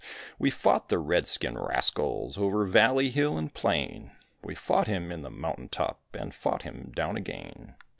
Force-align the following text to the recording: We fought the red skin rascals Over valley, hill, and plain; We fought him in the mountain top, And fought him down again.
We 0.39 0.49
fought 0.49 0.89
the 0.89 0.97
red 0.97 1.27
skin 1.27 1.59
rascals 1.59 2.35
Over 2.35 2.65
valley, 2.65 3.11
hill, 3.11 3.37
and 3.37 3.53
plain; 3.53 4.09
We 4.41 4.55
fought 4.55 4.87
him 4.87 5.11
in 5.11 5.21
the 5.21 5.29
mountain 5.29 5.69
top, 5.69 6.01
And 6.15 6.33
fought 6.33 6.63
him 6.63 6.91
down 6.95 7.17
again. 7.17 7.75